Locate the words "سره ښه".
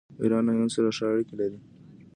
0.75-1.05